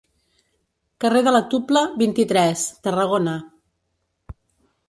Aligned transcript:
Carrer 1.03 1.21
de 1.27 1.33
la 1.35 1.41
Tupla, 1.51 1.85
vint-i-tres, 2.05 2.65
Tarragona. 2.89 3.37